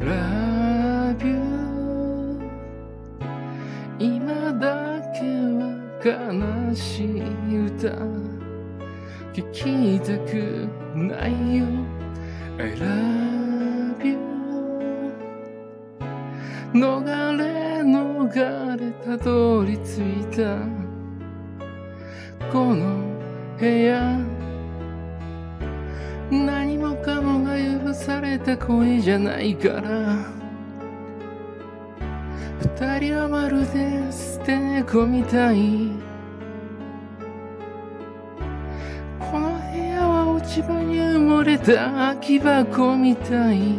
[0.00, 1.38] love you.
[3.98, 5.20] 今だけ
[5.56, 7.88] は悲しい歌。
[9.32, 11.66] 聞きたくないよ。
[12.58, 14.18] I love you.
[16.72, 17.04] 逃
[17.36, 20.58] れ逃れたどり着いた。
[22.52, 23.00] この
[23.58, 24.37] 部屋。
[28.28, 30.16] れた恋じゃないから。
[32.60, 35.90] 二人はまるで捨て猫みたい。
[39.18, 43.78] この部屋は落ち葉に埋もれた空き箱みたい。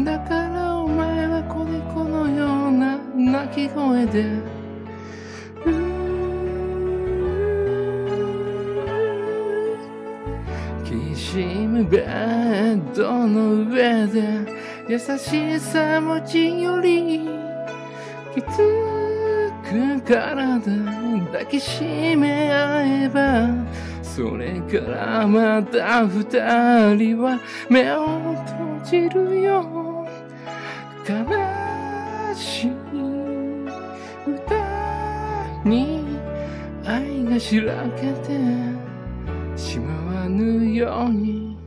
[0.00, 4.24] だからお前は子猫のような鳴き声で
[11.34, 14.22] しむベッドの上で
[14.88, 17.22] 優しさ持ちより
[18.32, 18.46] きつ
[19.64, 23.48] く体抱きしめ合えば
[24.00, 28.06] それからまた二人は目を
[28.84, 30.06] 閉じるよ。
[31.04, 32.70] 悲しい
[34.24, 34.54] 歌
[35.64, 36.04] に
[36.84, 38.38] 愛がしらけて
[39.56, 41.56] しまわぬように「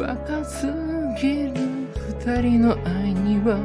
[0.00, 0.66] 若す
[1.20, 1.52] ぎる
[2.24, 3.58] 二人の愛には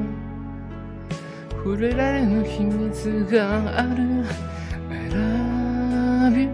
[1.64, 4.26] 触れられぬ秘密がある
[4.92, 6.50] 「I love you」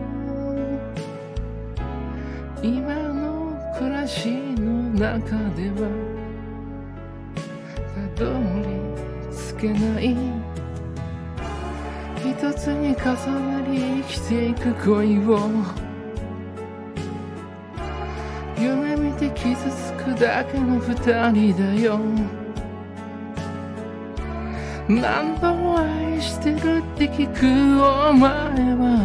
[2.62, 5.90] 今の暮らしの中では
[8.16, 8.68] たどり
[9.56, 10.16] 着けない。
[12.24, 15.50] 一つに重なり生きていく恋を
[19.42, 20.94] 傷つくだけの二
[21.32, 22.00] 人だよ。
[24.88, 27.48] 何度も愛してるって聞く
[27.84, 29.02] お前は。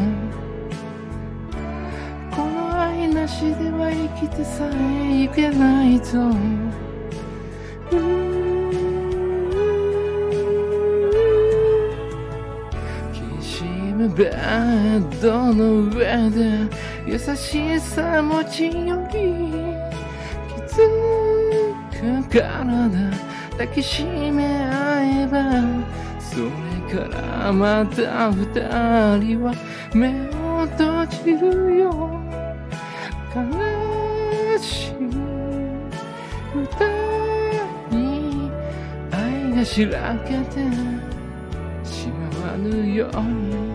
[2.31, 6.31] この愛なしでは生きてさえいけないと
[13.11, 16.69] きしむベッドの上で
[17.07, 19.66] 優しさ持ちより。
[22.43, 23.11] 体
[23.53, 25.63] 抱きしめ合えば
[26.21, 26.51] それ
[26.93, 28.45] からまた二
[29.19, 29.55] 人は
[29.95, 32.21] 目を閉じるよ。
[33.35, 34.95] 悲しい
[36.55, 36.87] 歌
[37.91, 38.51] に
[39.11, 40.61] 愛がしらけて
[41.85, 43.09] しまわぬよ。
[43.15, 43.73] うに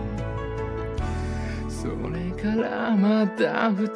[1.68, 3.88] それからまた二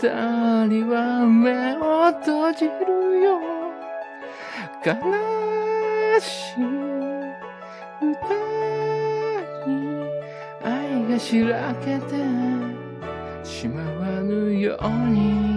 [0.67, 3.56] 人は目を閉じるよ。
[4.87, 4.95] 悲
[6.21, 6.63] しい
[8.01, 8.13] 歌
[9.67, 9.75] に
[10.63, 12.15] 愛がしらけて
[13.43, 15.56] しまわぬように。